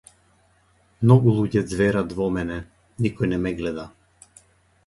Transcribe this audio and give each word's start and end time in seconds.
Многу 1.11 1.33
луѓе 1.39 1.63
ѕверат 1.73 2.17
во 2.21 2.31
мене, 2.39 2.57
никој 3.07 3.33
не 3.35 3.43
ме 3.47 3.55
гледа. 3.63 3.89